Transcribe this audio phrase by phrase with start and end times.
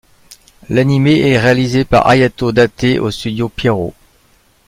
[0.69, 3.93] L'anime est réalisé par Hayato Date au Studio Pierrot.